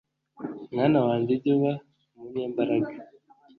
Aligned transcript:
mwana 0.73 0.99
wanjye 1.07 1.29
ujye 1.35 1.49
uba 1.55 1.73
umunyembaraga 2.15 2.93